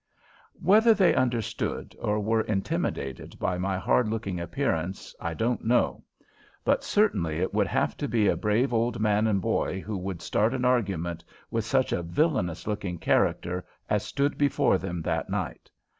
Whether 0.59 0.95
they 0.95 1.13
understood 1.13 1.95
or 2.01 2.19
were 2.19 2.41
intimidated 2.41 3.37
by 3.37 3.59
my 3.59 3.77
hard 3.77 4.07
looking 4.07 4.39
appearance, 4.39 5.13
I 5.19 5.35
don't 5.35 5.63
know, 5.63 6.03
but 6.65 6.83
certainly 6.83 7.37
it 7.37 7.53
would 7.53 7.67
have 7.67 7.95
to 7.97 8.07
be 8.07 8.27
a 8.27 8.35
brave 8.35 8.73
old 8.73 8.99
man 8.99 9.27
and 9.27 9.39
boy 9.39 9.79
who 9.79 9.95
would 9.99 10.23
start 10.23 10.55
an 10.55 10.65
argument 10.65 11.23
with 11.51 11.65
such 11.65 11.91
a 11.91 12.01
villainous 12.01 12.65
looking 12.65 12.97
character 12.97 13.63
as 13.91 14.01
stood 14.03 14.39
before 14.39 14.79
them 14.79 15.03
that 15.03 15.29
night! 15.29 15.69